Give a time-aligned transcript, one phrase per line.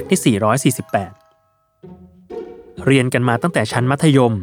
[0.00, 4.34] กต์ที่ 448 เรียนกันมาตั้งแต่ชั้นมัธยม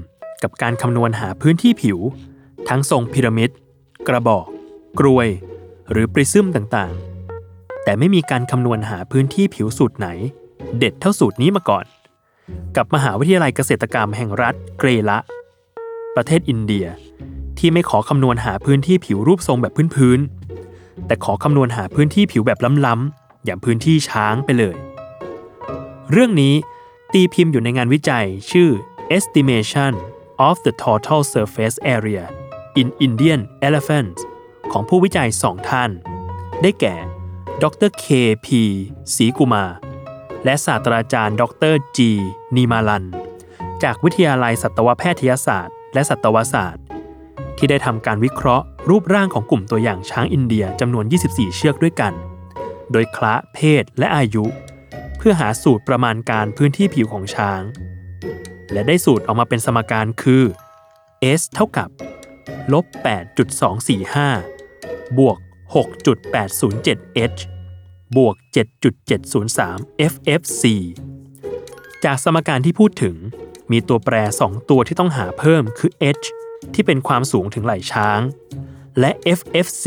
[0.43, 1.99] กับการคำนวณหาพื้นที่ผิว
[2.69, 3.49] ทั้งทรงพีระมิด
[4.07, 4.45] กระบอก
[4.99, 5.27] กรวย
[5.91, 10.07] หรือปริซึมต่างๆ แต่ไม่มีการคำนวณหาพื้นที่ผิวสูตรไหน
[10.77, 11.85] เด็ดเท่าสูตรนี้มาก่อน
[12.77, 15.17] กับมหาวิทยาลัยเกษตรกรรมแห่งรัฐเกรละ
[16.15, 16.85] ประเทศอินเดีย
[17.57, 24.75] ที่ไม่ขอคำนวณหาพื้นที่ผิวรูปทรงแบบพื้นๆแต่ขอคำนวณหาพื้นที่ผิวแบบล้ำๆอย่างพื้นที่ช้างไปเลย
[26.13, 26.55] เรื่องนี้
[27.13, 28.69] ตีพิมพ์อยู่ในงานวิจัยชื่อ
[29.17, 29.93] Estimation
[30.47, 32.25] of the Total Surface Area
[32.81, 34.21] in Indian Elephants
[34.71, 35.91] ของผู้วิจัยสองท่าน
[36.61, 36.95] ได้แก่
[37.63, 38.05] ดร K.
[38.45, 38.47] P.
[39.15, 39.65] ศรีกุมา
[40.45, 41.99] และศาสตราจารย์ ดร G.
[42.55, 43.05] นีมาลัน
[43.83, 46.83] จากวิทยาลัยสัตวแพทยศาสตร์ และสัตวศาสตร์
[47.57, 52.13] ที่ได้ทำการวิเคราะห์รูปร่างของกลุ่มตัวอย่างช้างอินเดียจำนวน 24 เชือกด้วยกัน
[52.91, 54.45] โดยคละเพศและอายุ
[55.23, 57.61] เพื่อหาสูตรประมาณการพื้นที่ผิวของช้าง
[58.71, 60.43] และได้สูตรออกมาเป็นสมการคือ
[61.39, 61.89] s เท่ากับ
[62.73, 62.85] ลบ
[64.41, 65.37] 8.245 บวก
[65.75, 67.41] 6.807 h
[68.17, 68.35] บวก
[69.17, 70.63] 7.703 ffc
[72.03, 73.15] จากสมการที่พูดถึง
[73.71, 75.91] มีตัวแปร 2 ตัวที่ต้องหาเพิ่มคือ
[76.21, 76.25] h
[76.73, 78.19] ที่เป็นความสูงถึงไหล่ช้าง
[78.99, 79.85] และ ffc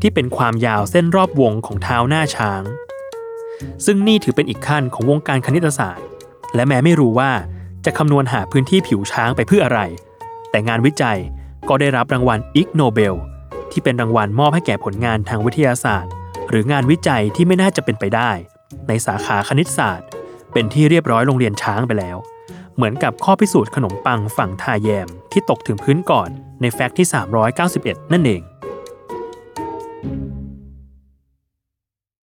[0.00, 2.64] ที่เป็นความยาวเส้นรอบวงของเท้าหน้าช้าง
[3.84, 6.06] ซึ่งนี่ถือเป็นอีกขั้นของวงการคณิตศาสตร์
[6.54, 7.30] และแม้ไม่รู้ว่า
[7.84, 9.80] จะคำนวณหาพื้นที่ผิวช้างไปเพื่ออะไร
[10.50, 11.18] แต่งานวิจัย
[11.68, 13.14] ก็ได้รับรางวัลอิกโนเบล
[13.70, 16.12] ที่เป็นรางวัลมอบให้แก่ผลงานทางวิทยาศาสตร์
[16.48, 18.30] หรืองานวิจัยที่ไม่น่าจะเป็นไปได้
[18.88, 20.08] ในสาขาคณิตศาสตร์
[20.52, 22.16] เป็นที่เรียบร้อยโรงเรียนช้างไปแล้ว
[22.76, 26.28] เหมือนกับข้อพิสูจน์ขนมปังฝั่งทาแยมที่ตกถึงพื้นก่อน
[26.60, 27.06] ในแฟกต์ที่
[27.60, 28.42] 391 นั่นเอง